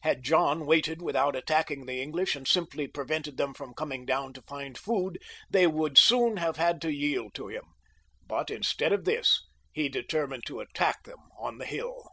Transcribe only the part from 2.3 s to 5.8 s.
and simply prevented them from coming down to find food, they